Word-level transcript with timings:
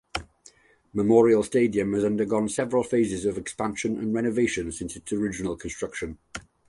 Memorial 0.93 1.43
Stadium 1.43 1.93
has 1.93 2.03
undergone 2.03 2.49
several 2.49 2.81
phases 2.81 3.23
of 3.25 3.37
expansion 3.37 3.99
and 3.99 4.11
renovation 4.15 4.71
since 4.71 4.95
its 4.95 5.13
original 5.13 5.55
construction. 5.55 6.17